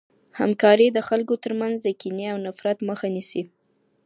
همکاري 0.39 0.87
د 0.93 0.99
خلګو 1.07 1.35
ترمنځ 1.43 1.75
د 1.81 1.87
کینې 1.99 2.25
او 2.33 2.37
نفرت 2.47 2.77
مخه 2.89 3.07
نیسي. 3.15 3.43